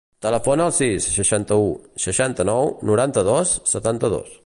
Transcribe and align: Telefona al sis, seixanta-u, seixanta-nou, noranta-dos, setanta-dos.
Telefona 0.25 0.65
al 0.69 0.73
sis, 0.77 1.09
seixanta-u, 1.17 1.67
seixanta-nou, 2.07 2.75
noranta-dos, 2.93 3.57
setanta-dos. 3.75 4.39